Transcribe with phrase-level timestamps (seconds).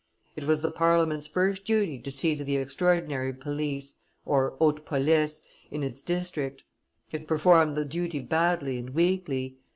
[0.35, 5.83] It was the Parliament's first duty to see to the extraordinary police (haute police) in
[5.83, 6.63] its district;
[7.11, 9.59] it performed the duty badly and weakly.